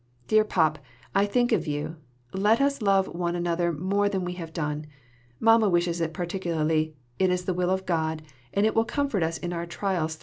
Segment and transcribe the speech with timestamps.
[0.27, 0.79] Dear Pop,
[1.13, 1.97] I think of you,
[2.31, 4.87] pray let us love one another more than we have done.
[5.39, 9.37] Mama wishes it particularly, it is the will of God, and it will comfort us
[9.37, 10.19] in our trials through life.